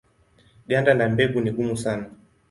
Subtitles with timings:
[0.67, 2.09] Ganda la mbegu ni gumu sana.